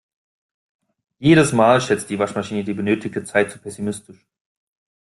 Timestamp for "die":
2.09-2.17, 2.63-2.73